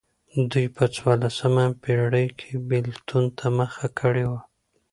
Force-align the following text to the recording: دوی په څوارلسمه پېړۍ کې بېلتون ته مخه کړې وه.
دوی 0.51 0.67
په 0.75 0.83
څوارلسمه 0.95 1.65
پېړۍ 1.83 2.27
کې 2.39 2.51
بېلتون 2.69 3.23
ته 3.37 3.45
مخه 3.57 3.87
کړې 3.99 4.25
وه. 4.29 4.41